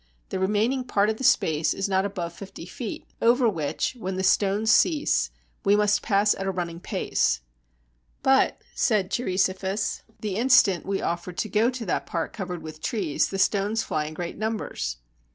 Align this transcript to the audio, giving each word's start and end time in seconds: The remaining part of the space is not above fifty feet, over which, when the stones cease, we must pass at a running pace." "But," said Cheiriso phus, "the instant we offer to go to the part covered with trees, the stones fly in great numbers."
The 0.29 0.39
remaining 0.39 0.83
part 0.83 1.11
of 1.11 1.17
the 1.17 1.23
space 1.23 1.75
is 1.75 1.87
not 1.87 2.05
above 2.05 2.33
fifty 2.33 2.65
feet, 2.65 3.05
over 3.21 3.47
which, 3.47 3.95
when 3.99 4.15
the 4.15 4.23
stones 4.23 4.71
cease, 4.71 5.29
we 5.63 5.75
must 5.75 6.01
pass 6.01 6.33
at 6.33 6.47
a 6.47 6.51
running 6.51 6.79
pace." 6.79 7.41
"But," 8.23 8.59
said 8.73 9.11
Cheiriso 9.11 9.53
phus, 9.53 10.01
"the 10.21 10.37
instant 10.37 10.87
we 10.87 11.03
offer 11.03 11.31
to 11.33 11.47
go 11.49 11.69
to 11.69 11.85
the 11.85 11.99
part 12.03 12.33
covered 12.33 12.63
with 12.63 12.81
trees, 12.81 13.29
the 13.29 13.37
stones 13.37 13.83
fly 13.83 14.05
in 14.05 14.15
great 14.15 14.39
numbers." 14.39 14.97